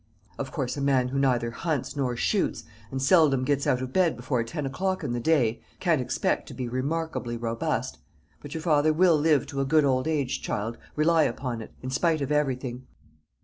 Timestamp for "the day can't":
5.13-6.01